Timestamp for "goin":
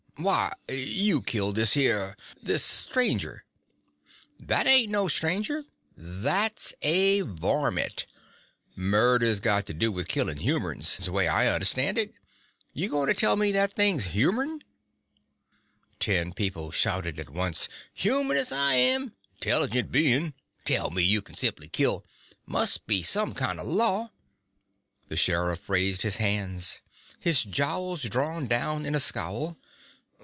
12.87-13.07